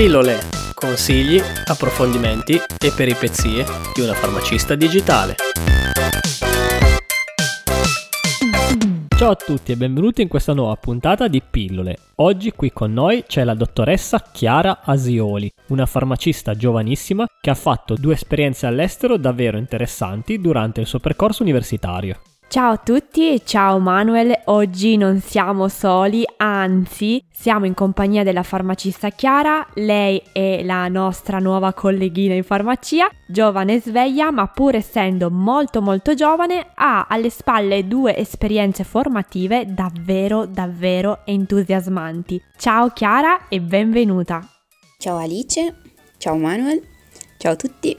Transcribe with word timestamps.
Pillole, 0.00 0.38
consigli, 0.72 1.38
approfondimenti 1.66 2.54
e 2.54 2.90
peripezie 2.96 3.66
di 3.94 4.00
una 4.00 4.14
farmacista 4.14 4.74
digitale. 4.74 5.34
Ciao 9.14 9.30
a 9.30 9.36
tutti 9.36 9.72
e 9.72 9.76
benvenuti 9.76 10.22
in 10.22 10.28
questa 10.28 10.54
nuova 10.54 10.74
puntata 10.76 11.28
di 11.28 11.42
Pillole. 11.42 11.98
Oggi 12.14 12.52
qui 12.52 12.72
con 12.72 12.94
noi 12.94 13.24
c'è 13.26 13.44
la 13.44 13.52
dottoressa 13.52 14.24
Chiara 14.32 14.80
Asioli, 14.84 15.52
una 15.66 15.84
farmacista 15.84 16.54
giovanissima 16.54 17.26
che 17.38 17.50
ha 17.50 17.54
fatto 17.54 17.94
due 17.94 18.14
esperienze 18.14 18.64
all'estero 18.64 19.18
davvero 19.18 19.58
interessanti 19.58 20.40
durante 20.40 20.80
il 20.80 20.86
suo 20.86 20.98
percorso 20.98 21.42
universitario. 21.42 22.22
Ciao 22.50 22.72
a 22.72 22.78
tutti 22.78 23.32
e 23.32 23.42
ciao 23.44 23.78
Manuel, 23.78 24.36
oggi 24.46 24.96
non 24.96 25.20
siamo 25.20 25.68
soli, 25.68 26.24
anzi 26.38 27.24
siamo 27.30 27.64
in 27.64 27.74
compagnia 27.74 28.24
della 28.24 28.42
farmacista 28.42 29.10
Chiara, 29.10 29.64
lei 29.74 30.20
è 30.32 30.64
la 30.64 30.88
nostra 30.88 31.38
nuova 31.38 31.72
colleghina 31.72 32.34
in 32.34 32.42
farmacia, 32.42 33.08
giovane 33.28 33.74
e 33.74 33.80
sveglia 33.80 34.32
ma 34.32 34.48
pur 34.48 34.74
essendo 34.74 35.30
molto 35.30 35.80
molto 35.80 36.14
giovane 36.14 36.72
ha 36.74 37.06
alle 37.08 37.30
spalle 37.30 37.86
due 37.86 38.16
esperienze 38.16 38.82
formative 38.82 39.72
davvero 39.72 40.44
davvero 40.44 41.20
entusiasmanti. 41.26 42.42
Ciao 42.56 42.88
Chiara 42.88 43.46
e 43.46 43.60
benvenuta! 43.60 44.44
Ciao 44.98 45.18
Alice, 45.18 45.76
ciao 46.18 46.34
Manuel, 46.34 46.82
ciao 47.38 47.52
a 47.52 47.56
tutti, 47.56 47.96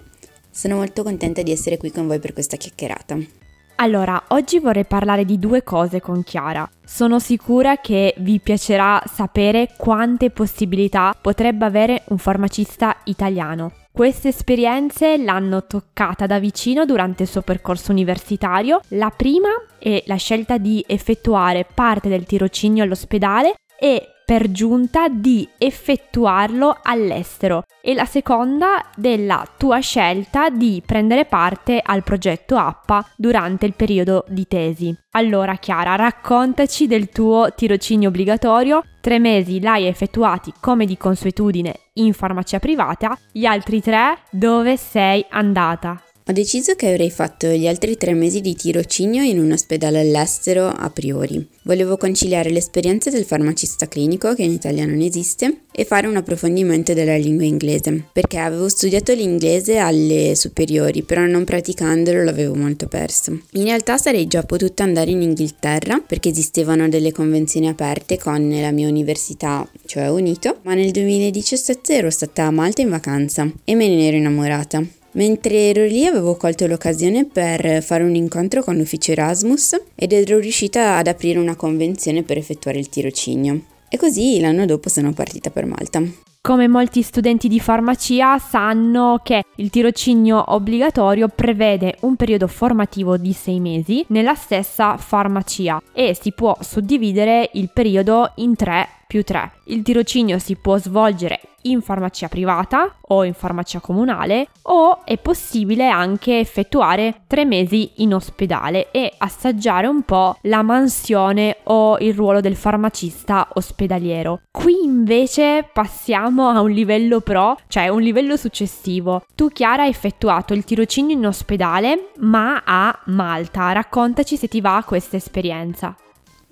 sono 0.49 0.75
molto 0.75 1.03
contenta 1.03 1.41
di 1.41 1.51
essere 1.53 1.77
qui 1.77 1.89
con 1.89 2.05
voi 2.05 2.19
per 2.19 2.33
questa 2.33 2.57
chiacchierata. 2.57 3.39
Allora, 3.81 4.25
oggi 4.27 4.59
vorrei 4.59 4.85
parlare 4.85 5.25
di 5.25 5.39
due 5.39 5.63
cose 5.63 5.99
con 5.99 6.23
Chiara. 6.23 6.69
Sono 6.85 7.17
sicura 7.17 7.77
che 7.77 8.13
vi 8.19 8.39
piacerà 8.39 9.01
sapere 9.11 9.69
quante 9.75 10.29
possibilità 10.29 11.15
potrebbe 11.19 11.65
avere 11.65 12.03
un 12.09 12.19
farmacista 12.19 12.97
italiano. 13.05 13.71
Queste 13.91 14.27
esperienze 14.27 15.17
l'hanno 15.17 15.65
toccata 15.65 16.27
da 16.27 16.37
vicino 16.37 16.85
durante 16.85 17.23
il 17.23 17.29
suo 17.29 17.41
percorso 17.41 17.91
universitario. 17.91 18.81
La 18.89 19.09
prima 19.09 19.49
è 19.79 20.03
la 20.05 20.15
scelta 20.15 20.59
di 20.59 20.85
effettuare 20.87 21.65
parte 21.65 22.07
del 22.07 22.25
tirocinio 22.25 22.83
all'ospedale 22.83 23.55
e 23.79 24.10
per 24.31 24.49
giunta 24.49 25.09
di 25.09 25.45
effettuarlo 25.57 26.77
all'estero 26.81 27.63
e 27.81 27.93
la 27.93 28.05
seconda 28.05 28.81
della 28.95 29.45
tua 29.57 29.79
scelta 29.79 30.49
di 30.49 30.81
prendere 30.85 31.25
parte 31.25 31.81
al 31.83 32.01
progetto 32.05 32.55
APPA 32.55 33.05
durante 33.17 33.65
il 33.65 33.73
periodo 33.73 34.23
di 34.29 34.47
tesi. 34.47 34.97
Allora 35.15 35.55
Chiara, 35.55 35.97
raccontaci 35.97 36.87
del 36.87 37.09
tuo 37.09 37.49
tirocinio 37.53 38.07
obbligatorio. 38.07 38.85
Tre 39.01 39.19
mesi 39.19 39.59
l'hai 39.59 39.85
effettuati 39.85 40.53
come 40.61 40.85
di 40.85 40.95
consuetudine 40.95 41.89
in 41.95 42.13
farmacia 42.13 42.59
privata, 42.59 43.17
gli 43.33 43.43
altri 43.43 43.81
tre 43.81 44.17
dove 44.29 44.77
sei 44.77 45.25
andata? 45.27 46.01
Ho 46.31 46.33
deciso 46.33 46.75
che 46.75 46.87
avrei 46.87 47.11
fatto 47.11 47.47
gli 47.47 47.67
altri 47.67 47.97
tre 47.97 48.13
mesi 48.13 48.39
di 48.39 48.55
tirocinio 48.55 49.21
in 49.21 49.37
un 49.37 49.51
ospedale 49.51 49.99
all'estero 49.99 50.69
a 50.69 50.89
priori. 50.89 51.45
Volevo 51.63 51.97
conciliare 51.97 52.49
l'esperienza 52.49 53.09
del 53.09 53.25
farmacista 53.25 53.89
clinico, 53.89 54.33
che 54.33 54.43
in 54.43 54.51
Italia 54.51 54.85
non 54.85 55.01
esiste, 55.01 55.63
e 55.73 55.83
fare 55.83 56.07
un 56.07 56.15
approfondimento 56.15 56.93
della 56.93 57.17
lingua 57.17 57.43
inglese, 57.43 58.05
perché 58.13 58.37
avevo 58.37 58.69
studiato 58.69 59.11
l'inglese 59.11 59.77
alle 59.77 60.33
superiori, 60.35 61.03
però 61.03 61.25
non 61.25 61.43
praticandolo 61.43 62.23
l'avevo 62.23 62.55
molto 62.55 62.87
perso. 62.87 63.37
In 63.51 63.65
realtà 63.65 63.97
sarei 63.97 64.25
già 64.27 64.43
potuta 64.43 64.83
andare 64.83 65.11
in 65.11 65.21
Inghilterra, 65.21 65.99
perché 65.99 66.29
esistevano 66.29 66.87
delle 66.87 67.11
convenzioni 67.11 67.67
aperte 67.67 68.17
con 68.17 68.49
la 68.49 68.71
mia 68.71 68.87
università, 68.87 69.69
cioè 69.85 70.09
Unito, 70.09 70.59
ma 70.61 70.75
nel 70.75 70.91
2017 70.91 71.93
ero 71.93 72.09
stata 72.09 72.45
a 72.45 72.51
Malta 72.51 72.81
in 72.81 72.89
vacanza 72.89 73.51
e 73.65 73.75
me 73.75 73.89
ne 73.89 74.07
ero 74.07 74.15
innamorata. 74.15 74.99
Mentre 75.13 75.69
ero 75.69 75.85
lì 75.85 76.05
avevo 76.05 76.35
colto 76.35 76.67
l'occasione 76.67 77.25
per 77.25 77.83
fare 77.83 78.03
un 78.03 78.15
incontro 78.15 78.63
con 78.63 78.77
l'ufficio 78.77 79.11
Erasmus 79.11 79.79
ed 79.95 80.13
ero 80.13 80.39
riuscita 80.39 80.95
ad 80.95 81.07
aprire 81.07 81.37
una 81.37 81.55
convenzione 81.55 82.23
per 82.23 82.37
effettuare 82.37 82.79
il 82.79 82.89
tirocinio. 82.89 83.61
E 83.89 83.97
così 83.97 84.39
l'anno 84.39 84.65
dopo 84.65 84.87
sono 84.87 85.11
partita 85.11 85.49
per 85.49 85.65
Malta. 85.65 86.01
Come 86.43 86.67
molti 86.67 87.03
studenti 87.03 87.47
di 87.47 87.59
farmacia 87.59 88.39
sanno 88.39 89.19
che 89.21 89.43
il 89.57 89.69
tirocinio 89.69 90.43
obbligatorio 90.53 91.27
prevede 91.27 91.97
un 91.99 92.15
periodo 92.15 92.47
formativo 92.47 93.15
di 93.17 93.31
sei 93.31 93.59
mesi 93.59 94.03
nella 94.07 94.33
stessa 94.33 94.97
farmacia 94.97 95.79
e 95.93 96.17
si 96.19 96.31
può 96.31 96.57
suddividere 96.59 97.51
il 97.53 97.69
periodo 97.71 98.31
in 98.37 98.55
tre 98.55 98.87
più 99.11 99.25
3. 99.25 99.51
Il 99.65 99.81
tirocinio 99.81 100.39
si 100.39 100.55
può 100.55 100.77
svolgere 100.77 101.41
in 101.63 101.81
farmacia 101.81 102.29
privata 102.29 102.95
o 103.09 103.25
in 103.25 103.33
farmacia 103.33 103.81
comunale 103.81 104.47
o 104.63 105.03
è 105.03 105.17
possibile 105.17 105.89
anche 105.89 106.39
effettuare 106.39 107.23
tre 107.27 107.43
mesi 107.43 107.91
in 107.97 108.13
ospedale 108.13 108.89
e 108.91 109.11
assaggiare 109.17 109.87
un 109.87 110.03
po' 110.03 110.37
la 110.43 110.61
mansione 110.61 111.57
o 111.63 111.97
il 111.99 112.13
ruolo 112.13 112.39
del 112.39 112.55
farmacista 112.55 113.49
ospedaliero. 113.51 114.43
Qui 114.49 114.81
invece 114.81 115.69
passiamo 115.73 116.47
a 116.47 116.61
un 116.61 116.71
livello 116.71 117.19
pro, 117.19 117.57
cioè 117.67 117.89
un 117.89 118.01
livello 118.01 118.37
successivo. 118.37 119.25
Tu 119.35 119.49
Chiara 119.49 119.83
hai 119.83 119.89
effettuato 119.89 120.53
il 120.53 120.63
tirocinio 120.63 121.17
in 121.17 121.27
ospedale 121.27 122.11
ma 122.19 122.63
a 122.65 122.97
Malta. 123.07 123.73
Raccontaci 123.73 124.37
se 124.37 124.47
ti 124.47 124.61
va 124.61 124.81
questa 124.87 125.17
esperienza. 125.17 125.97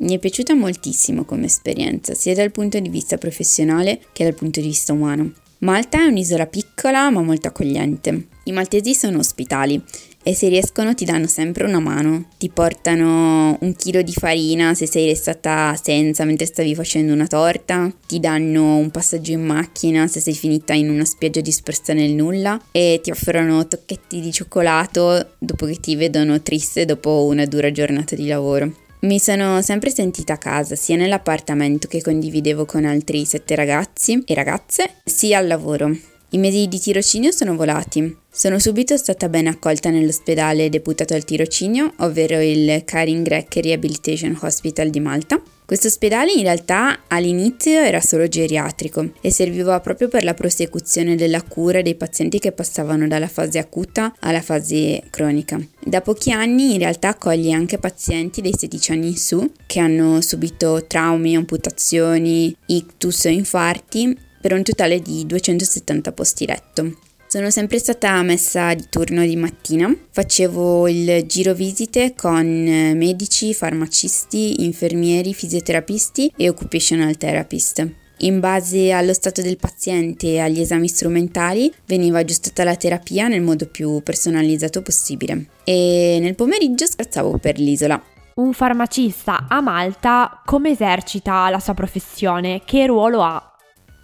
Mi 0.02 0.16
è 0.16 0.18
piaciuta 0.20 0.54
moltissimo 0.54 1.26
come 1.26 1.48
esperienza, 1.48 2.14
sia 2.14 2.34
dal 2.34 2.52
punto 2.52 2.80
di 2.80 2.88
vista 2.88 3.18
professionale 3.18 4.00
che 4.14 4.24
dal 4.24 4.34
punto 4.34 4.62
di 4.62 4.68
vista 4.68 4.94
umano. 4.94 5.34
Malta 5.60 6.00
è 6.00 6.06
un'isola 6.06 6.46
piccola 6.46 7.10
ma 7.10 7.22
molto 7.22 7.50
accogliente. 7.50 8.28
I 8.46 8.54
maltesi 8.54 8.96
sono 8.96 9.18
ospitali 9.18 9.84
e 10.24 10.34
se 10.34 10.48
riescono 10.48 10.96
ti 10.96 11.04
danno 11.04 11.28
sempre 11.28 11.66
una 11.66 11.82
mano. 11.82 12.30
Ti 12.38 12.48
portano 12.48 13.58
un 13.60 13.76
chilo 13.76 14.02
di 14.02 14.14
farina 14.14 14.74
se 14.74 14.88
sei 14.88 15.06
restata 15.06 15.76
senza 15.76 16.24
mentre 16.24 16.46
stavi 16.46 16.76
facendo 16.76 17.12
una 17.12 17.28
torta, 17.28 17.94
ti 18.08 18.22
danno 18.22 18.78
un 18.78 18.92
passaggio 18.92 19.34
in 19.34 19.44
macchina 19.44 20.08
se 20.08 20.22
sei 20.22 20.34
finita 20.34 20.72
in 20.72 20.90
una 20.90 21.04
spiaggia 21.04 21.42
dispersa 21.42 21.92
nel 21.92 22.14
nulla 22.14 22.58
e 22.72 23.02
ti 23.04 23.12
offrono 23.12 23.68
tocchetti 23.68 24.22
di 24.22 24.32
cioccolato 24.32 25.32
dopo 25.38 25.66
che 25.66 25.76
ti 25.76 25.98
vedono 25.98 26.42
triste 26.42 26.86
dopo 26.86 27.26
una 27.26 27.44
dura 27.44 27.70
giornata 27.70 28.16
di 28.16 28.28
lavoro. 28.28 28.88
Mi 29.02 29.18
sono 29.18 29.62
sempre 29.62 29.92
sentita 29.92 30.34
a 30.34 30.38
casa 30.38 30.76
sia 30.76 30.98
nell'appartamento 30.98 31.88
che 31.88 32.02
condividevo 32.02 32.66
con 32.66 32.84
altri 32.84 33.24
sette 33.24 33.56
ragazzi 33.56 34.22
e 34.26 34.34
ragazze, 34.34 34.96
sia 35.06 35.38
al 35.38 35.48
lavoro. 35.48 35.90
I 36.32 36.38
mesi 36.38 36.68
di 36.68 36.80
tirocinio 36.80 37.32
sono 37.32 37.56
volati. 37.56 38.19
Sono 38.40 38.58
subito 38.58 38.96
stata 38.96 39.28
ben 39.28 39.48
accolta 39.48 39.90
nell'ospedale 39.90 40.70
deputato 40.70 41.14
al 41.14 41.26
tirocinio, 41.26 41.92
ovvero 41.98 42.40
il 42.40 42.84
Karin 42.86 43.22
Grek 43.22 43.54
Rehabilitation 43.56 44.40
Hospital 44.40 44.90
di 44.90 45.02
Malta, 45.02 45.42
questo 45.66 45.88
ospedale 45.88 46.32
in 46.32 46.44
realtà 46.44 47.02
all'inizio 47.10 47.74
era 47.74 48.00
solo 48.00 48.30
geriatrico 48.30 49.12
e 49.20 49.30
serviva 49.30 49.82
proprio 49.82 50.08
per 50.08 50.24
la 50.24 50.36
prosecuzione 50.36 51.18
della 51.18 51.44
cura 51.44 51.82
dei 51.82 51.96
pazienti 51.96 52.40
che 52.40 52.54
passavano 52.54 53.10
dalla 53.10 53.28
fase 53.28 53.60
acuta 53.60 54.16
alla 54.20 54.42
fase 54.42 55.04
cronica. 55.10 55.60
Da 55.84 56.00
pochi 56.00 56.32
anni 56.32 56.76
in 56.76 56.80
realtà 56.80 57.10
accoglie 57.10 57.52
anche 57.52 57.78
pazienti 57.78 58.40
dei 58.40 58.54
16 58.58 58.92
anni 58.94 59.08
in 59.08 59.18
su 59.18 59.52
che 59.66 59.82
hanno 59.82 60.22
subito 60.22 60.86
traumi, 60.88 61.36
amputazioni, 61.36 62.56
ictus 62.68 63.26
o 63.26 63.28
infarti 63.28 64.18
per 64.40 64.54
un 64.54 64.64
totale 64.64 65.02
di 65.02 65.26
270 65.26 66.14
posti 66.14 66.46
letto. 66.46 67.09
Sono 67.30 67.52
sempre 67.52 67.78
stata 67.78 68.20
messa 68.24 68.74
di 68.74 68.88
turno 68.90 69.22
di 69.22 69.36
mattina, 69.36 69.96
facevo 70.10 70.88
il 70.88 71.28
giro 71.28 71.54
visite 71.54 72.16
con 72.16 72.44
medici, 72.44 73.54
farmacisti, 73.54 74.64
infermieri, 74.64 75.36
fisioterapisti 75.36 76.34
e 76.36 76.50
occupational 76.50 77.16
therapist. 77.18 77.88
In 78.22 78.40
base 78.40 78.92
allo 78.92 79.14
stato 79.14 79.44
del 79.44 79.58
paziente 79.58 80.26
e 80.26 80.40
agli 80.40 80.60
esami 80.60 80.88
strumentali 80.88 81.72
veniva 81.86 82.18
aggiustata 82.18 82.64
la 82.64 82.76
terapia 82.76 83.28
nel 83.28 83.42
modo 83.42 83.68
più 83.68 84.02
personalizzato 84.02 84.82
possibile. 84.82 85.50
E 85.64 86.18
nel 86.20 86.34
pomeriggio 86.34 86.88
scherzavo 86.88 87.38
per 87.38 87.60
l'isola. 87.60 88.02
Un 88.38 88.54
farmacista 88.54 89.46
a 89.48 89.62
Malta 89.62 90.42
come 90.46 90.72
esercita 90.72 91.48
la 91.52 91.60
sua 91.60 91.76
professione? 91.76 92.64
Che 92.66 92.88
ruolo 92.88 93.22
ha? 93.22 93.49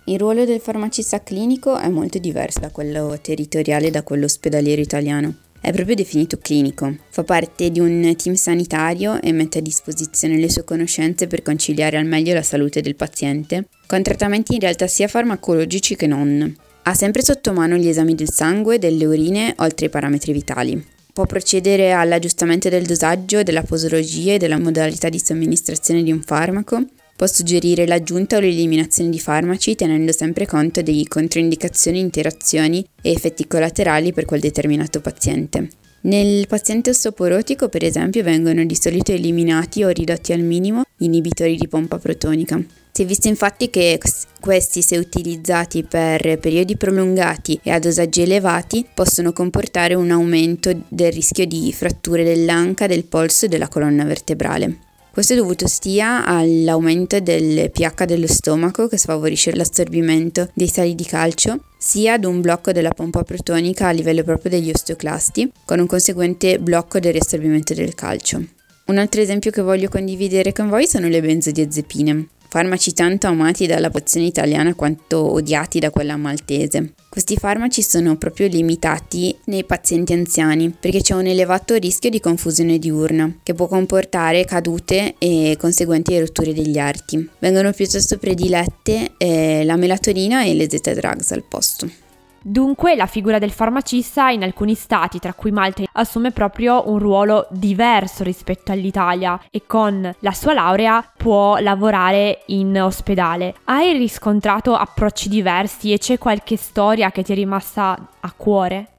Il 0.08 0.20
ruolo 0.20 0.46
del 0.46 0.60
farmacista 0.60 1.24
clinico 1.24 1.80
è 1.80 1.90
molto 1.90 2.20
diverso 2.20 2.60
da 2.60 2.70
quello 2.70 3.18
territoriale 3.20 3.88
e 3.88 3.92
da 3.92 4.04
quello 4.04 4.26
ospedaliero 4.26 4.80
italiano. 4.80 5.34
È 5.60 5.72
proprio 5.72 5.96
definito 5.96 6.38
clinico, 6.38 6.96
fa 7.10 7.24
parte 7.24 7.72
di 7.72 7.80
un 7.80 8.14
team 8.16 8.36
sanitario 8.36 9.20
e 9.20 9.32
mette 9.32 9.58
a 9.58 9.62
disposizione 9.62 10.38
le 10.38 10.52
sue 10.52 10.64
conoscenze 10.64 11.26
per 11.26 11.42
conciliare 11.42 11.98
al 11.98 12.06
meglio 12.06 12.36
la 12.36 12.44
salute 12.44 12.82
del 12.82 12.96
paziente, 12.96 13.70
con 13.88 14.04
trattamenti 14.04 14.54
in 14.54 14.60
realtà 14.60 14.86
sia 14.86 15.08
farmacologici 15.08 15.96
che 15.96 16.06
non. 16.06 16.56
Ha 16.84 16.94
sempre 16.94 17.24
sotto 17.24 17.52
mano 17.52 17.76
gli 17.76 17.88
esami 17.88 18.14
del 18.14 18.30
sangue, 18.30 18.78
delle 18.78 19.06
urine, 19.06 19.56
oltre 19.58 19.88
ai 19.88 19.92
parametri 19.92 20.34
vitali. 20.34 20.86
Può 21.12 21.26
procedere 21.26 21.94
all'aggiustamento 21.94 22.70
del 22.70 22.86
dosaggio, 22.86 23.42
della 23.42 23.64
posologia 23.64 24.34
e 24.34 24.38
della 24.38 24.60
modalità 24.60 25.10
di 25.10 25.18
somministrazione 25.18 26.04
di 26.04 26.12
un 26.12 26.22
farmaco, 26.22 26.84
può 27.16 27.28
suggerire 27.28 27.88
l'aggiunta 27.88 28.38
o 28.38 28.40
l'eliminazione 28.40 29.10
di 29.10 29.20
farmaci 29.20 29.76
tenendo 29.76 30.12
sempre 30.12 30.46
conto 30.46 30.82
di 30.82 31.06
controindicazioni, 31.08 32.00
interazioni 32.00 32.86
e 33.02 33.12
effetti 33.12 33.48
collaterali 33.48 34.12
per 34.14 34.26
quel 34.26 34.42
determinato 34.42 35.00
paziente. 35.00 35.70
Nel 36.02 36.46
paziente 36.46 36.92
osteoporotico, 36.92 37.68
per 37.68 37.84
esempio, 37.84 38.22
vengono 38.22 38.64
di 38.64 38.76
solito 38.76 39.12
eliminati 39.12 39.84
o 39.84 39.90
ridotti 39.90 40.34
al 40.34 40.42
minimo 40.42 40.84
gli 40.96 41.06
inibitori 41.06 41.56
di 41.56 41.68
pompa 41.68 41.98
protonica. 41.98 42.64
Si 42.92 43.02
è 43.02 43.06
visto 43.06 43.28
infatti 43.28 43.72
che 43.72 44.00
questi, 44.40 44.84
se 44.84 44.98
utilizzati 44.98 45.84
per 45.84 46.38
periodi 46.40 46.78
prolungati 46.78 47.60
e 47.64 47.72
a 47.72 47.80
dosaggi 47.80 48.22
elevati, 48.22 48.86
possono 48.94 49.34
comportare 49.34 49.96
un 49.96 50.12
aumento 50.12 50.72
del 50.88 51.12
rischio 51.12 51.46
di 51.46 51.74
fratture 51.74 52.24
dell'anca, 52.24 52.86
del 52.86 53.06
polso 53.06 53.46
e 53.46 53.50
della 53.50 53.68
colonna 53.68 54.04
vertebrale. 54.04 54.85
Questo 55.16 55.32
è 55.32 55.38
dovuto 55.38 55.66
sia 55.66 56.26
all'aumento 56.26 57.22
del 57.22 57.72
pH 57.72 58.04
dello 58.04 58.28
stomaco 58.28 58.90
che 58.90 58.98
sfavorisce 58.98 59.56
l'assorbimento 59.56 60.50
dei 60.54 60.68
sali 60.68 60.94
di 60.94 61.06
calcio, 61.06 61.68
sia 61.78 62.16
ad 62.16 62.26
un 62.26 62.42
blocco 62.42 62.74
della 62.74 62.90
pompa 62.90 63.24
protonica 63.24 63.88
a 63.88 63.92
livello 63.92 64.24
proprio 64.24 64.52
degli 64.52 64.70
osteoclasti, 64.70 65.50
con 65.64 65.80
un 65.80 65.88
conseguente 65.88 66.60
blocco 66.60 67.00
del 67.00 67.14
riassorbimento 67.14 67.74
del 67.74 67.96
calcio. 67.96 68.44
Un 68.88 68.98
altro 68.98 69.22
esempio 69.22 69.52
che 69.52 69.62
voglio 69.62 69.88
condividere 69.88 70.52
con 70.52 70.68
voi 70.68 70.86
sono 70.86 71.08
le 71.08 71.22
benzodiazepine 71.22 72.28
farmaci 72.56 72.94
tanto 72.94 73.28
amati 73.28 73.68
dalla 73.68 73.90
pozione 73.90 74.28
italiana 74.28 74.74
quanto 74.76 75.34
odiati 75.34 75.78
da 75.80 75.90
quella 75.90 76.16
maltese. 76.16 76.94
Questi 77.10 77.36
farmaci 77.36 77.82
sono 77.82 78.16
proprio 78.16 78.48
limitati 78.48 79.36
nei 79.48 79.66
pazienti 79.66 80.14
anziani 80.14 80.74
perché 80.80 81.02
c'è 81.02 81.16
un 81.16 81.26
elevato 81.26 81.76
rischio 81.76 82.10
di 82.10 82.22
confusione 82.22 82.80
diurna 82.80 83.40
che 83.44 83.54
può 83.54 83.68
comportare 83.68 84.46
cadute 84.46 85.16
e 85.18 85.58
conseguenti 85.60 86.18
rotture 86.18 86.54
degli 86.54 86.78
arti. 86.78 87.30
Vengono 87.40 87.74
piuttosto 87.74 88.18
predilette 88.18 89.16
eh, 89.18 89.66
la 89.66 89.76
melatonina 89.76 90.46
e 90.46 90.54
le 90.54 90.70
zeta 90.70 90.94
drugs 90.94 91.32
al 91.34 91.44
posto. 91.44 92.05
Dunque 92.48 92.96
la 92.96 93.08
figura 93.08 93.40
del 93.40 93.50
farmacista 93.50 94.30
in 94.30 94.44
alcuni 94.44 94.76
stati, 94.76 95.18
tra 95.18 95.34
cui 95.34 95.50
Malta, 95.50 95.82
assume 95.94 96.30
proprio 96.30 96.88
un 96.92 97.00
ruolo 97.00 97.48
diverso 97.50 98.24
rispetto 98.24 98.72
all'Italia 98.72 99.42
e 99.50 99.64
con 99.66 100.14
la 100.20 100.32
sua 100.32 100.54
laurea 100.54 101.12
può 101.18 101.58
lavorare 101.58 102.44
in 102.48 102.80
ospedale. 102.80 103.56
Hai 103.64 103.98
riscontrato 103.98 104.76
approcci 104.76 105.28
diversi 105.28 105.92
e 105.92 105.98
c'è 105.98 106.20
qualche 106.20 106.56
storia 106.56 107.10
che 107.10 107.24
ti 107.24 107.32
è 107.32 107.36
rimasta 107.36 108.10
a 108.20 108.32
cuore? 108.32 108.90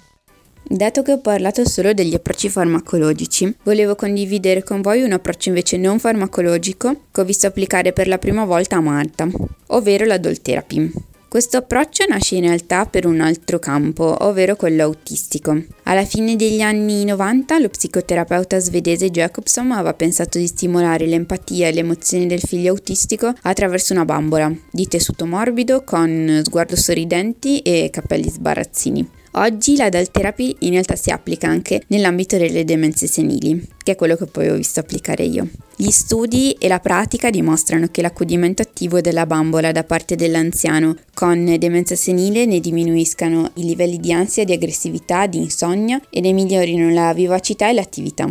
Dato 0.64 1.02
che 1.02 1.12
ho 1.12 1.20
parlato 1.20 1.64
solo 1.68 1.92
degli 1.92 2.14
approcci 2.14 2.48
farmacologici, 2.48 3.58
volevo 3.62 3.94
condividere 3.94 4.64
con 4.64 4.80
voi 4.80 5.02
un 5.02 5.12
approccio 5.12 5.50
invece 5.50 5.76
non 5.76 6.00
farmacologico 6.00 7.02
che 7.12 7.20
ho 7.20 7.24
visto 7.24 7.46
applicare 7.46 7.92
per 7.92 8.08
la 8.08 8.18
prima 8.18 8.44
volta 8.44 8.74
a 8.74 8.80
Malta, 8.80 9.28
ovvero 9.68 10.04
la 10.04 10.18
Doll 10.18 10.42
Therapy. 10.42 11.14
Questo 11.36 11.58
approccio 11.58 12.06
nasce 12.08 12.36
in 12.36 12.44
realtà 12.44 12.86
per 12.86 13.04
un 13.04 13.20
altro 13.20 13.58
campo, 13.58 14.16
ovvero 14.20 14.56
quello 14.56 14.84
autistico. 14.84 15.64
Alla 15.82 16.06
fine 16.06 16.34
degli 16.34 16.62
anni 16.62 17.04
90 17.04 17.58
lo 17.58 17.68
psicoterapeuta 17.68 18.58
svedese 18.58 19.10
Jacobson 19.10 19.70
aveva 19.72 19.92
pensato 19.92 20.38
di 20.38 20.46
stimolare 20.46 21.04
l'empatia 21.04 21.68
e 21.68 21.74
le 21.74 21.80
emozioni 21.80 22.26
del 22.26 22.40
figlio 22.40 22.70
autistico 22.70 23.34
attraverso 23.42 23.92
una 23.92 24.06
bambola 24.06 24.50
di 24.70 24.88
tessuto 24.88 25.26
morbido 25.26 25.84
con 25.84 26.40
sguardo 26.42 26.74
sorridenti 26.74 27.60
e 27.60 27.90
capelli 27.92 28.30
sbarazzini. 28.30 29.06
Oggi 29.32 29.76
la 29.76 29.90
DAL 29.90 30.10
therapy 30.10 30.56
in 30.60 30.70
realtà 30.70 30.96
si 30.96 31.10
applica 31.10 31.48
anche 31.48 31.82
nell'ambito 31.88 32.38
delle 32.38 32.64
demenze 32.64 33.06
senili, 33.06 33.62
che 33.84 33.92
è 33.92 33.94
quello 33.94 34.16
che 34.16 34.24
poi 34.24 34.48
ho 34.48 34.54
visto 34.54 34.80
applicare 34.80 35.24
io. 35.24 35.46
Gli 35.78 35.90
studi 35.90 36.52
e 36.52 36.68
la 36.68 36.80
pratica 36.80 37.28
dimostrano 37.28 37.88
che 37.90 38.00
l'accudimento 38.00 38.62
attivo 38.62 39.02
della 39.02 39.26
bambola 39.26 39.72
da 39.72 39.84
parte 39.84 40.16
dell'anziano 40.16 40.96
con 41.12 41.54
demenza 41.58 41.94
senile 41.94 42.46
ne 42.46 42.60
diminuiscano 42.60 43.50
i 43.56 43.64
livelli 43.64 43.98
di 43.98 44.10
ansia, 44.10 44.44
di 44.44 44.54
aggressività, 44.54 45.26
di 45.26 45.36
insonnia 45.36 46.00
e 46.08 46.22
ne 46.22 46.32
migliorino 46.32 46.88
la 46.94 47.12
vivacità 47.12 47.68
e 47.68 47.74
l'attività. 47.74 48.26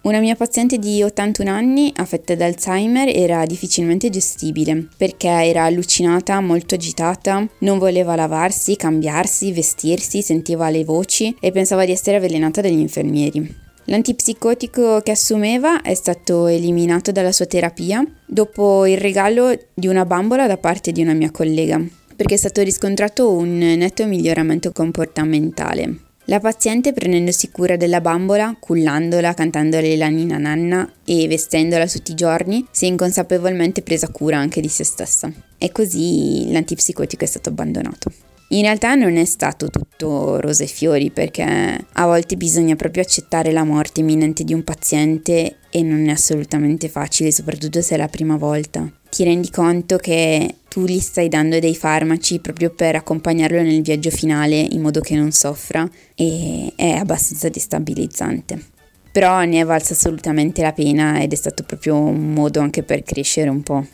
Una 0.00 0.18
mia 0.18 0.34
paziente 0.34 0.76
di 0.78 1.00
81 1.00 1.48
anni, 1.48 1.92
affetta 1.94 2.34
da 2.34 2.46
Alzheimer, 2.46 3.08
era 3.14 3.46
difficilmente 3.46 4.10
gestibile 4.10 4.88
perché 4.96 5.28
era 5.28 5.66
allucinata, 5.66 6.40
molto 6.40 6.74
agitata, 6.74 7.46
non 7.58 7.78
voleva 7.78 8.16
lavarsi, 8.16 8.74
cambiarsi, 8.74 9.52
vestirsi, 9.52 10.20
sentiva 10.20 10.68
le 10.68 10.82
voci 10.82 11.36
e 11.38 11.52
pensava 11.52 11.84
di 11.84 11.92
essere 11.92 12.16
avvelenata 12.16 12.60
dagli 12.60 12.80
infermieri. 12.80 13.66
L'antipsicotico 13.90 15.00
che 15.00 15.12
assumeva 15.12 15.80
è 15.80 15.94
stato 15.94 16.46
eliminato 16.46 17.10
dalla 17.10 17.32
sua 17.32 17.46
terapia 17.46 18.04
dopo 18.26 18.84
il 18.84 18.98
regalo 18.98 19.58
di 19.72 19.86
una 19.86 20.04
bambola 20.04 20.46
da 20.46 20.58
parte 20.58 20.92
di 20.92 21.00
una 21.00 21.14
mia 21.14 21.30
collega, 21.30 21.82
perché 22.14 22.34
è 22.34 22.36
stato 22.36 22.60
riscontrato 22.60 23.32
un 23.32 23.56
netto 23.56 24.04
miglioramento 24.04 24.72
comportamentale. 24.72 26.00
La 26.26 26.38
paziente 26.38 26.92
prendendosi 26.92 27.50
cura 27.50 27.76
della 27.78 28.02
bambola, 28.02 28.54
cullandola, 28.60 29.32
cantandole 29.32 29.96
la 29.96 30.08
nina 30.08 30.36
nanna 30.36 30.92
e 31.06 31.26
vestendola 31.26 31.86
tutti 31.86 32.10
i 32.10 32.14
giorni, 32.14 32.66
si 32.70 32.84
è 32.84 32.88
inconsapevolmente 32.88 33.80
presa 33.80 34.08
cura 34.08 34.36
anche 34.36 34.60
di 34.60 34.68
se 34.68 34.84
stessa. 34.84 35.32
E 35.56 35.72
così 35.72 36.52
l'antipsicotico 36.52 37.24
è 37.24 37.26
stato 37.26 37.48
abbandonato. 37.48 38.27
In 38.50 38.62
realtà 38.62 38.94
non 38.94 39.16
è 39.16 39.26
stato 39.26 39.68
tutto 39.68 40.40
rose 40.40 40.64
e 40.64 40.68
fiori 40.68 41.10
perché 41.10 41.42
a 41.42 42.06
volte 42.06 42.36
bisogna 42.36 42.76
proprio 42.76 43.02
accettare 43.02 43.52
la 43.52 43.62
morte 43.62 44.00
imminente 44.00 44.42
di 44.42 44.54
un 44.54 44.64
paziente 44.64 45.58
e 45.70 45.82
non 45.82 46.08
è 46.08 46.12
assolutamente 46.12 46.88
facile, 46.88 47.30
soprattutto 47.30 47.82
se 47.82 47.96
è 47.96 47.98
la 47.98 48.08
prima 48.08 48.38
volta. 48.38 48.90
Ti 49.10 49.24
rendi 49.24 49.50
conto 49.50 49.98
che 49.98 50.54
tu 50.66 50.84
gli 50.84 50.98
stai 50.98 51.28
dando 51.28 51.58
dei 51.58 51.76
farmaci 51.76 52.38
proprio 52.38 52.70
per 52.70 52.96
accompagnarlo 52.96 53.60
nel 53.60 53.82
viaggio 53.82 54.10
finale 54.10 54.56
in 54.58 54.80
modo 54.80 55.00
che 55.00 55.14
non 55.14 55.30
soffra 55.30 55.86
e 56.14 56.72
è 56.74 56.92
abbastanza 56.92 57.50
destabilizzante. 57.50 58.64
Però 59.12 59.42
ne 59.44 59.60
è 59.60 59.64
valsa 59.64 59.92
assolutamente 59.92 60.62
la 60.62 60.72
pena 60.72 61.20
ed 61.20 61.32
è 61.32 61.36
stato 61.36 61.64
proprio 61.64 61.96
un 61.96 62.32
modo 62.32 62.60
anche 62.60 62.82
per 62.82 63.02
crescere 63.02 63.50
un 63.50 63.62
po'. 63.62 63.86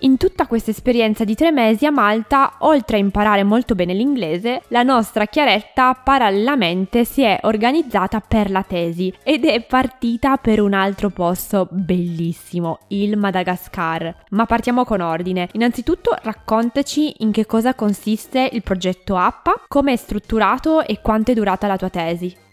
In 0.00 0.18
tutta 0.18 0.46
questa 0.46 0.72
esperienza 0.72 1.24
di 1.24 1.34
tre 1.34 1.50
mesi 1.50 1.86
a 1.86 1.90
Malta, 1.90 2.56
oltre 2.58 2.98
a 2.98 3.00
imparare 3.00 3.44
molto 3.44 3.74
bene 3.74 3.94
l'inglese, 3.94 4.60
la 4.68 4.82
nostra 4.82 5.24
Chiaretta 5.24 5.94
parallelamente 5.94 7.06
si 7.06 7.22
è 7.22 7.38
organizzata 7.44 8.20
per 8.20 8.50
la 8.50 8.62
tesi 8.62 9.10
ed 9.22 9.46
è 9.46 9.62
partita 9.62 10.36
per 10.36 10.60
un 10.60 10.74
altro 10.74 11.08
posto 11.08 11.66
bellissimo, 11.70 12.80
il 12.88 13.16
Madagascar. 13.16 14.14
Ma 14.30 14.44
partiamo 14.44 14.84
con 14.84 15.00
ordine. 15.00 15.48
Innanzitutto 15.52 16.14
raccontaci 16.22 17.14
in 17.22 17.32
che 17.32 17.46
cosa 17.46 17.74
consiste 17.74 18.50
il 18.52 18.62
progetto 18.62 19.16
APPA, 19.16 19.62
come 19.66 19.94
è 19.94 19.96
strutturato 19.96 20.84
e 20.84 21.00
quanto 21.00 21.30
è 21.30 21.34
durata 21.34 21.66
la 21.66 21.78
tua 21.78 21.88
tesi. 21.88 22.44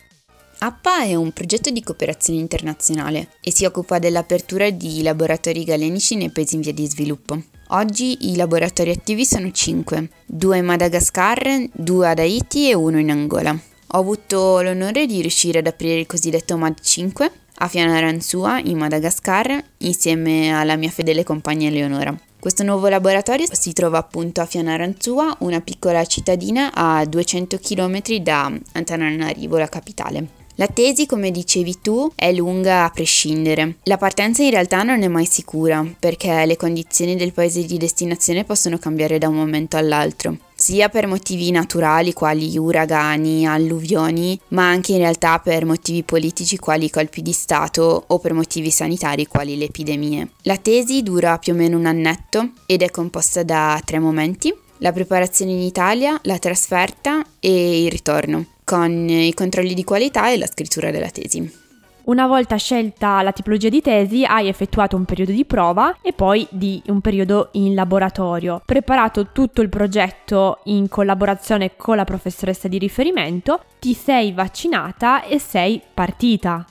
APPA 0.66 1.04
è 1.04 1.14
un 1.14 1.34
progetto 1.34 1.72
di 1.72 1.84
cooperazione 1.84 2.40
internazionale 2.40 3.32
e 3.42 3.52
si 3.52 3.66
occupa 3.66 4.00
dell'apertura 4.00 4.70
di 4.70 5.04
laboratori 5.04 5.66
galenici 5.66 6.16
nei 6.16 6.30
paesi 6.30 6.56
in 6.56 6.62
via 6.62 6.72
di 6.72 6.88
sviluppo. 6.88 7.38
Oggi 7.72 8.32
i 8.32 8.38
laboratori 8.38 8.92
attivi 8.92 9.26
sono 9.26 9.52
5, 9.52 10.10
due 10.26 10.60
in 10.60 10.64
Madagascar, 10.64 11.68
due 11.74 12.08
ad 12.08 12.20
Haiti 12.20 12.70
e 12.70 12.76
uno 12.76 12.98
in 12.98 13.12
Angola. 13.12 13.52
Ho 13.52 13.98
avuto 14.00 14.62
l'onore 14.62 15.06
di 15.06 15.20
riuscire 15.20 15.60
ad 15.60 15.68
aprire 15.68 16.00
il 16.00 16.06
cosiddetto 16.06 16.56
MAD 16.56 16.80
5 16.80 17.32
a 17.56 17.68
Fianaranzua 17.68 18.60
in 18.60 18.78
Madagascar 18.78 19.62
insieme 19.80 20.58
alla 20.58 20.78
mia 20.78 20.90
fedele 20.92 21.26
compagna 21.26 21.68
Eleonora. 21.68 22.18
Questo 22.40 22.64
nuovo 22.64 22.88
laboratorio 22.88 23.48
si 23.52 23.74
trova 23.74 23.98
appunto 23.98 24.40
a 24.40 24.46
Fianaranzua, 24.46 25.36
una 25.40 25.60
piccola 25.60 26.06
cittadina 26.06 26.72
a 26.74 27.04
200 27.04 27.58
km 27.58 28.02
da 28.22 28.50
Antananarivo, 28.72 29.58
la 29.58 29.68
capitale. 29.68 30.42
La 30.58 30.68
tesi, 30.68 31.08
come 31.08 31.32
dicevi 31.32 31.80
tu, 31.82 32.12
è 32.14 32.32
lunga 32.32 32.84
a 32.84 32.90
prescindere. 32.92 33.78
La 33.86 33.98
partenza 33.98 34.44
in 34.44 34.52
realtà 34.52 34.84
non 34.84 35.02
è 35.02 35.08
mai 35.08 35.26
sicura, 35.26 35.84
perché 35.98 36.46
le 36.46 36.58
condizioni 36.58 37.16
del 37.16 37.34
paese 37.34 37.66
di 37.66 37.80
destinazione 37.80 38.44
possono 38.44 38.78
cambiare 38.78 39.18
da 39.18 39.28
un 39.28 39.34
momento 39.34 39.78
all'altro, 39.78 40.38
sia 40.54 40.90
per 40.90 41.08
motivi 41.08 41.50
naturali 41.50 42.14
quali 42.14 42.56
uragani, 42.56 43.48
alluvioni, 43.48 44.40
ma 44.50 44.70
anche 44.70 44.92
in 44.92 45.00
realtà 45.00 45.40
per 45.40 45.66
motivi 45.66 46.04
politici 46.04 46.58
quali 46.58 46.92
colpi 46.92 47.24
di 47.24 47.32
Stato 47.32 48.04
o 48.06 48.20
per 48.20 48.34
motivi 48.34 48.70
sanitari 48.70 49.26
quali 49.26 49.58
le 49.58 49.66
epidemie. 49.66 50.34
La 50.44 50.58
tesi 50.58 51.02
dura 51.02 51.40
più 51.40 51.54
o 51.54 51.56
meno 51.56 51.80
un 51.80 51.88
annetto 51.88 52.52
ed 52.68 52.84
è 52.84 52.92
composta 52.92 53.42
da 53.42 53.82
tre 53.84 53.98
momenti, 53.98 54.54
la 54.78 54.92
preparazione 54.92 55.54
in 55.54 55.62
Italia, 55.62 56.20
la 56.24 56.38
trasferta 56.38 57.26
e 57.40 57.86
il 57.86 57.90
ritorno 57.90 58.46
con 58.74 59.08
i 59.08 59.32
controlli 59.36 59.76
di 59.76 59.84
qualità 59.84 60.32
e 60.32 60.38
la 60.40 60.48
scrittura 60.48 60.90
della 60.90 61.12
tesi. 61.12 61.62
Una 62.06 62.26
volta 62.26 62.56
scelta 62.56 63.22
la 63.22 63.32
tipologia 63.32 63.70
di 63.70 63.82
tesi, 63.82 64.26
hai 64.26 64.48
effettuato 64.48 64.96
un 64.96 65.06
periodo 65.06 65.32
di 65.32 65.46
prova 65.46 65.98
e 66.02 66.12
poi 66.12 66.48
di 66.50 66.82
un 66.88 67.00
periodo 67.00 67.50
in 67.52 67.76
laboratorio. 67.76 68.64
Preparato 68.66 69.28
tutto 69.32 69.62
il 69.62 69.70
progetto 69.70 70.62
in 70.66 70.90
collaborazione 70.90 71.76
con 71.78 71.98
la 71.98 72.04
professoressa 72.04 72.68
di 72.68 72.80
riferimento, 72.80 73.64
ti 73.80 73.94
sei 73.94 74.32
vaccinata 74.32 75.24
e 75.24 75.38
sei 75.38 75.80
partita. 75.94 76.66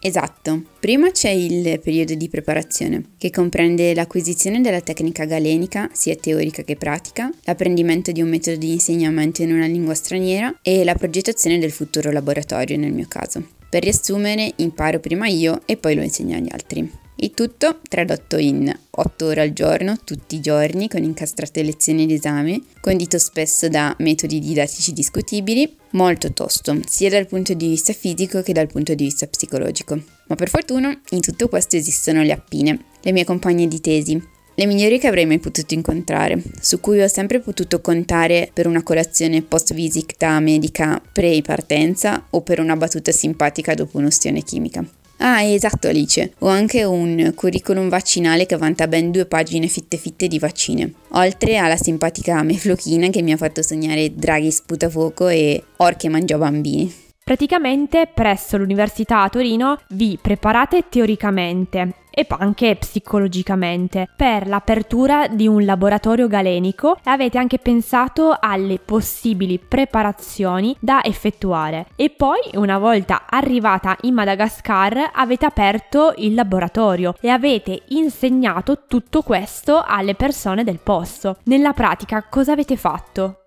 Esatto, 0.00 0.62
prima 0.78 1.10
c'è 1.10 1.30
il 1.30 1.80
periodo 1.80 2.14
di 2.14 2.28
preparazione, 2.28 3.02
che 3.18 3.30
comprende 3.30 3.94
l'acquisizione 3.94 4.60
della 4.60 4.80
tecnica 4.80 5.24
galenica, 5.24 5.90
sia 5.92 6.14
teorica 6.14 6.62
che 6.62 6.76
pratica, 6.76 7.30
l'apprendimento 7.42 8.12
di 8.12 8.22
un 8.22 8.28
metodo 8.28 8.58
di 8.58 8.72
insegnamento 8.72 9.42
in 9.42 9.52
una 9.52 9.66
lingua 9.66 9.94
straniera 9.94 10.56
e 10.62 10.84
la 10.84 10.94
progettazione 10.94 11.58
del 11.58 11.72
futuro 11.72 12.12
laboratorio 12.12 12.76
nel 12.76 12.92
mio 12.92 13.06
caso. 13.08 13.44
Per 13.68 13.82
riassumere, 13.82 14.52
imparo 14.56 15.00
prima 15.00 15.26
io 15.26 15.62
e 15.66 15.76
poi 15.76 15.96
lo 15.96 16.02
insegno 16.02 16.36
agli 16.36 16.48
altri. 16.50 17.06
Il 17.20 17.32
tutto 17.32 17.80
tradotto 17.88 18.36
in 18.36 18.72
8 18.90 19.26
ore 19.26 19.40
al 19.40 19.52
giorno, 19.52 19.98
tutti 20.04 20.36
i 20.36 20.40
giorni, 20.40 20.86
con 20.86 21.02
incastrate 21.02 21.64
lezioni 21.64 22.04
ed 22.04 22.12
esami, 22.12 22.64
condito 22.80 23.18
spesso 23.18 23.68
da 23.68 23.92
metodi 23.98 24.38
didattici 24.38 24.92
discutibili, 24.92 25.76
molto 25.90 26.32
tosto, 26.32 26.78
sia 26.86 27.10
dal 27.10 27.26
punto 27.26 27.54
di 27.54 27.70
vista 27.70 27.92
fisico 27.92 28.40
che 28.42 28.52
dal 28.52 28.68
punto 28.68 28.94
di 28.94 29.02
vista 29.02 29.26
psicologico. 29.26 30.00
Ma 30.28 30.36
per 30.36 30.48
fortuna 30.48 30.96
in 31.10 31.20
tutto 31.20 31.48
questo 31.48 31.74
esistono 31.74 32.22
le 32.22 32.30
appine, 32.30 32.84
le 33.00 33.10
mie 33.10 33.24
compagne 33.24 33.66
di 33.66 33.80
tesi, 33.80 34.22
le 34.54 34.66
migliori 34.66 35.00
che 35.00 35.08
avrei 35.08 35.26
mai 35.26 35.40
potuto 35.40 35.74
incontrare, 35.74 36.40
su 36.60 36.78
cui 36.78 37.02
ho 37.02 37.08
sempre 37.08 37.40
potuto 37.40 37.80
contare 37.80 38.48
per 38.52 38.68
una 38.68 38.84
colazione 38.84 39.42
post-visita 39.42 40.38
medica 40.38 41.02
pre-partenza 41.12 42.28
o 42.30 42.42
per 42.42 42.60
una 42.60 42.76
battuta 42.76 43.10
simpatica 43.10 43.74
dopo 43.74 43.98
un'ostione 43.98 44.44
chimica. 44.44 44.88
Ah, 45.18 45.42
esatto 45.42 45.88
Alice, 45.88 46.32
ho 46.38 46.48
anche 46.48 46.84
un 46.84 47.32
curriculum 47.34 47.88
vaccinale 47.88 48.46
che 48.46 48.56
vanta 48.56 48.86
ben 48.86 49.10
due 49.10 49.26
pagine 49.26 49.66
fitte 49.66 49.96
fitte 49.96 50.28
di 50.28 50.38
vaccine, 50.38 50.92
oltre 51.10 51.56
alla 51.56 51.76
simpatica 51.76 52.42
meflochina 52.44 53.08
che 53.08 53.22
mi 53.22 53.32
ha 53.32 53.36
fatto 53.36 53.62
sognare 53.62 54.14
draghi 54.14 54.50
sputafuoco 54.50 55.28
e 55.28 55.62
orche 55.78 56.08
mangia 56.08 56.38
bambini. 56.38 57.06
Praticamente 57.28 58.06
presso 58.06 58.56
l'Università 58.56 59.20
a 59.20 59.28
Torino 59.28 59.78
vi 59.88 60.18
preparate 60.18 60.88
teoricamente 60.88 61.96
e 62.10 62.26
anche 62.26 62.74
psicologicamente 62.76 64.08
per 64.16 64.46
l'apertura 64.48 65.28
di 65.28 65.46
un 65.46 65.66
laboratorio 65.66 66.26
galenico 66.26 66.96
e 66.96 67.10
avete 67.10 67.36
anche 67.36 67.58
pensato 67.58 68.34
alle 68.40 68.78
possibili 68.78 69.58
preparazioni 69.58 70.74
da 70.80 71.04
effettuare 71.04 71.88
e 71.96 72.08
poi 72.08 72.38
una 72.54 72.78
volta 72.78 73.26
arrivata 73.28 73.94
in 74.04 74.14
Madagascar 74.14 75.10
avete 75.12 75.44
aperto 75.44 76.14
il 76.16 76.32
laboratorio 76.32 77.14
e 77.20 77.28
avete 77.28 77.82
insegnato 77.88 78.84
tutto 78.88 79.20
questo 79.20 79.84
alle 79.86 80.14
persone 80.14 80.64
del 80.64 80.78
posto. 80.82 81.36
Nella 81.42 81.74
pratica 81.74 82.22
cosa 82.22 82.52
avete 82.52 82.78
fatto? 82.78 83.42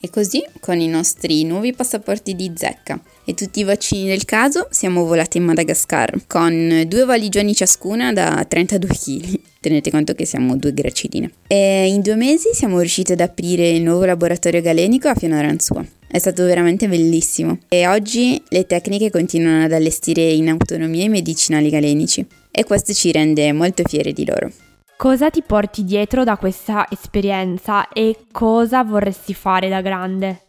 E 0.00 0.10
così, 0.10 0.44
con 0.60 0.78
i 0.78 0.86
nostri 0.86 1.42
nuovi 1.42 1.72
passaporti 1.72 2.36
di 2.36 2.52
zecca 2.54 3.00
e 3.24 3.34
tutti 3.34 3.60
i 3.60 3.64
vaccini 3.64 4.06
del 4.06 4.24
caso, 4.24 4.68
siamo 4.70 5.04
volati 5.04 5.38
in 5.38 5.44
Madagascar 5.44 6.20
con 6.28 6.84
due 6.86 7.04
valigioni 7.04 7.52
ciascuna 7.52 8.12
da 8.12 8.44
32 8.48 8.88
kg. 8.88 9.40
Tenete 9.60 9.90
conto 9.90 10.14
che 10.14 10.24
siamo 10.24 10.56
due 10.56 10.72
gracidine. 10.72 11.32
E 11.48 11.88
in 11.88 12.00
due 12.02 12.14
mesi 12.14 12.50
siamo 12.52 12.78
riusciti 12.78 13.10
ad 13.10 13.20
aprire 13.20 13.70
il 13.70 13.82
nuovo 13.82 14.04
laboratorio 14.04 14.60
galenico 14.60 15.08
a 15.08 15.16
Fianoranzua. 15.16 15.84
È 16.06 16.18
stato 16.18 16.44
veramente 16.44 16.86
bellissimo. 16.86 17.58
E 17.68 17.88
oggi 17.88 18.40
le 18.50 18.66
tecniche 18.66 19.10
continuano 19.10 19.64
ad 19.64 19.72
allestire 19.72 20.22
in 20.30 20.48
autonomia 20.48 21.04
i 21.04 21.08
medicinali 21.08 21.70
galenici. 21.70 22.24
E 22.52 22.62
questo 22.62 22.92
ci 22.92 23.10
rende 23.10 23.52
molto 23.52 23.82
fieri 23.84 24.12
di 24.12 24.24
loro. 24.24 24.67
Cosa 24.98 25.30
ti 25.30 25.42
porti 25.42 25.84
dietro 25.84 26.24
da 26.24 26.36
questa 26.36 26.84
esperienza 26.90 27.86
e 27.90 28.16
cosa 28.32 28.82
vorresti 28.82 29.32
fare 29.32 29.68
da 29.68 29.80
grande? 29.80 30.40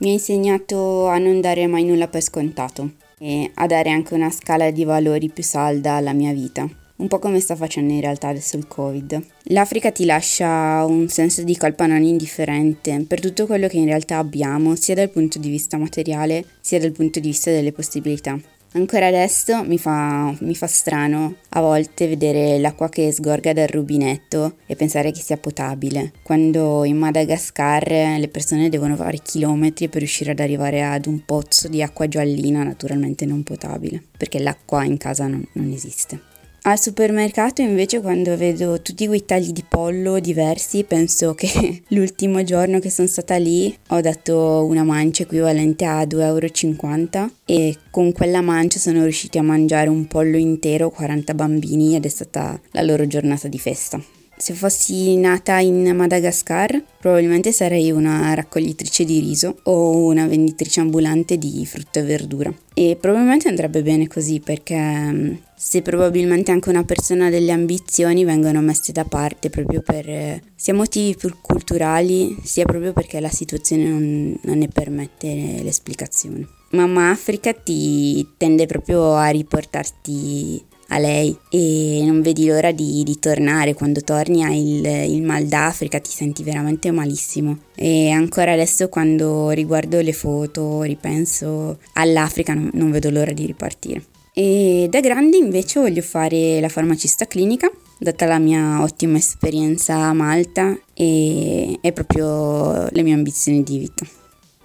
Mi 0.00 0.10
ha 0.10 0.12
insegnato 0.12 1.06
a 1.06 1.16
non 1.16 1.40
dare 1.40 1.66
mai 1.66 1.84
nulla 1.84 2.06
per 2.06 2.20
scontato 2.20 2.90
e 3.18 3.50
a 3.54 3.66
dare 3.66 3.88
anche 3.88 4.12
una 4.12 4.28
scala 4.28 4.70
di 4.70 4.84
valori 4.84 5.30
più 5.30 5.42
salda 5.42 5.94
alla 5.94 6.12
mia 6.12 6.34
vita. 6.34 6.68
Un 6.96 7.08
po' 7.08 7.18
come 7.18 7.40
sta 7.40 7.56
facendo 7.56 7.94
in 7.94 8.02
realtà 8.02 8.28
adesso 8.28 8.58
il 8.58 8.68
Covid. 8.68 9.18
L'Africa 9.44 9.90
ti 9.90 10.04
lascia 10.04 10.84
un 10.84 11.08
senso 11.08 11.42
di 11.42 11.56
colpa 11.56 11.86
non 11.86 12.02
indifferente 12.02 13.02
per 13.08 13.18
tutto 13.18 13.46
quello 13.46 13.66
che 13.66 13.78
in 13.78 13.86
realtà 13.86 14.18
abbiamo, 14.18 14.76
sia 14.76 14.94
dal 14.94 15.08
punto 15.08 15.38
di 15.38 15.48
vista 15.48 15.78
materiale, 15.78 16.44
sia 16.60 16.78
dal 16.78 16.92
punto 16.92 17.18
di 17.18 17.28
vista 17.28 17.50
delle 17.50 17.72
possibilità. 17.72 18.38
Ancora 18.76 19.06
adesso 19.06 19.64
mi 19.64 19.78
fa, 19.78 20.36
mi 20.40 20.54
fa 20.54 20.66
strano 20.66 21.36
a 21.48 21.62
volte 21.62 22.06
vedere 22.06 22.58
l'acqua 22.58 22.90
che 22.90 23.10
sgorga 23.10 23.54
dal 23.54 23.68
rubinetto 23.68 24.56
e 24.66 24.76
pensare 24.76 25.12
che 25.12 25.22
sia 25.22 25.38
potabile, 25.38 26.12
quando 26.22 26.84
in 26.84 26.98
Madagascar 26.98 28.18
le 28.18 28.28
persone 28.28 28.68
devono 28.68 28.94
fare 28.94 29.16
chilometri 29.22 29.88
per 29.88 30.00
riuscire 30.00 30.32
ad 30.32 30.40
arrivare 30.40 30.84
ad 30.84 31.06
un 31.06 31.24
pozzo 31.24 31.68
di 31.68 31.82
acqua 31.82 32.06
giallina 32.06 32.62
naturalmente 32.64 33.24
non 33.24 33.42
potabile, 33.44 34.02
perché 34.14 34.40
l'acqua 34.40 34.84
in 34.84 34.98
casa 34.98 35.26
non, 35.26 35.42
non 35.52 35.72
esiste. 35.72 36.35
Al 36.68 36.80
supermercato 36.80 37.62
invece 37.62 38.00
quando 38.00 38.36
vedo 38.36 38.82
tutti 38.82 39.06
quei 39.06 39.24
tagli 39.24 39.52
di 39.52 39.62
pollo 39.66 40.18
diversi 40.18 40.82
penso 40.82 41.32
che 41.32 41.82
l'ultimo 41.90 42.42
giorno 42.42 42.80
che 42.80 42.90
sono 42.90 43.06
stata 43.06 43.36
lì 43.36 43.72
ho 43.90 44.00
dato 44.00 44.64
una 44.68 44.82
mancia 44.82 45.22
equivalente 45.22 45.84
a 45.84 46.02
2,50 46.02 47.14
euro 47.14 47.30
e 47.44 47.76
con 47.88 48.10
quella 48.10 48.40
mancia 48.40 48.80
sono 48.80 49.04
riusciti 49.04 49.38
a 49.38 49.42
mangiare 49.42 49.88
un 49.88 50.08
pollo 50.08 50.38
intero 50.38 50.90
40 50.90 51.34
bambini 51.34 51.94
ed 51.94 52.04
è 52.04 52.08
stata 52.08 52.60
la 52.72 52.82
loro 52.82 53.06
giornata 53.06 53.46
di 53.46 53.60
festa. 53.60 54.02
Se 54.36 54.52
fossi 54.52 55.16
nata 55.16 55.60
in 55.60 55.94
Madagascar, 55.94 56.82
probabilmente 56.98 57.52
sarei 57.52 57.90
una 57.92 58.34
raccoglitrice 58.34 59.04
di 59.04 59.20
riso 59.20 59.60
o 59.62 60.04
una 60.04 60.26
venditrice 60.26 60.80
ambulante 60.80 61.38
di 61.38 61.64
frutta 61.64 62.00
e 62.00 62.02
verdura. 62.02 62.52
E 62.74 62.98
probabilmente 63.00 63.48
andrebbe 63.48 63.82
bene 63.82 64.08
così 64.08 64.40
perché 64.40 64.76
mm, 64.76 65.34
se 65.56 65.80
probabilmente 65.80 66.50
anche 66.50 66.68
una 66.68 66.84
persona 66.84 67.26
ha 67.26 67.30
delle 67.30 67.50
ambizioni 67.50 68.24
vengono 68.24 68.60
messe 68.60 68.92
da 68.92 69.04
parte 69.04 69.48
proprio 69.48 69.80
per 69.80 70.40
sia 70.54 70.74
motivi 70.74 71.16
culturali 71.40 72.36
sia 72.42 72.64
proprio 72.64 72.92
perché 72.92 73.20
la 73.20 73.30
situazione 73.30 73.88
non, 73.88 74.38
non 74.42 74.58
ne 74.58 74.68
permette 74.68 75.62
l'esplicazione. 75.62 76.46
Mamma 76.70 77.10
Africa 77.10 77.54
ti 77.54 78.26
tende 78.36 78.66
proprio 78.66 79.14
a 79.14 79.28
riportarti 79.28 80.62
a 80.88 80.98
lei 80.98 81.36
e 81.48 82.02
non 82.04 82.20
vedi 82.20 82.46
l'ora 82.46 82.72
di, 82.72 83.02
di 83.04 83.18
tornare. 83.18 83.74
Quando 83.74 84.02
torni 84.02 84.44
hai 84.44 84.76
il, 84.76 84.86
il, 85.14 85.22
mal 85.22 85.46
d'Africa, 85.46 85.98
ti 86.00 86.10
senti 86.10 86.42
veramente 86.42 86.90
malissimo. 86.90 87.58
E 87.74 88.10
ancora 88.10 88.52
adesso 88.52 88.88
quando 88.88 89.50
riguardo 89.50 90.00
le 90.00 90.12
foto, 90.12 90.82
ripenso 90.82 91.78
all'Africa, 91.94 92.54
non, 92.54 92.70
non 92.74 92.90
vedo 92.90 93.10
l'ora 93.10 93.32
di 93.32 93.46
ripartire. 93.46 94.02
E 94.38 94.86
da 94.90 95.00
grande 95.00 95.38
invece 95.38 95.80
voglio 95.80 96.02
fare 96.02 96.60
la 96.60 96.68
farmacista 96.68 97.24
clinica, 97.24 97.70
data 97.98 98.26
la 98.26 98.38
mia 98.38 98.82
ottima 98.82 99.16
esperienza 99.16 99.94
a 99.94 100.12
Malta 100.12 100.76
e 100.92 101.78
è 101.80 101.90
proprio 101.92 102.86
le 102.90 103.02
mie 103.02 103.14
ambizioni 103.14 103.62
di 103.62 103.78
vita. 103.78 104.04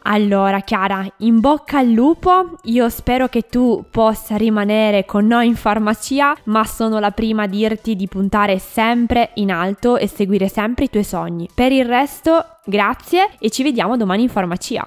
Allora, 0.04 0.60
Chiara, 0.60 1.08
in 1.20 1.40
bocca 1.40 1.78
al 1.78 1.90
lupo. 1.90 2.58
Io 2.63 2.90
spero 2.90 3.30
che 3.30 3.44
tu 3.48 3.86
possa 3.90 4.36
rimanere 4.36 5.06
con 5.06 5.25
noi 5.25 5.48
in 5.48 5.56
farmacia, 5.56 6.36
ma 6.46 6.66
sono 6.66 7.00
la 7.00 7.12
prima 7.12 7.44
a 7.44 7.48
dirti 7.48 7.96
di 7.96 8.10
puntare 8.10 8.60
sempre 8.60 9.30
in 9.36 9.54
alto 9.54 9.96
e 9.96 10.08
seguire 10.08 10.50
sempre 10.50 10.86
i 10.86 10.90
tuoi 10.90 11.06
sogni. 11.06 11.48
Per 11.54 11.72
il 11.72 11.86
resto, 11.86 12.46
grazie 12.66 13.30
e 13.40 13.50
ci 13.50 13.63
vediamo 13.63 13.96
domani 13.96 14.24
in 14.24 14.30
farmacia. 14.30 14.86